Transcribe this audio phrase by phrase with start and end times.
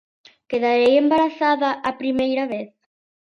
[0.49, 2.71] Quedarei embarazada a primeira vez?